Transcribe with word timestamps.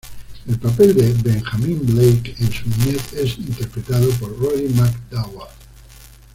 El 0.47 0.57
papel 0.57 0.95
de 0.95 1.13
Benjamín 1.13 1.79
Blake 1.83 2.33
en 2.39 2.51
su 2.51 2.67
niñez, 2.69 3.13
es 3.13 3.37
interpretado 3.37 4.09
por 4.19 4.35
Roddy 4.35 4.63
McDowall. 4.69 5.49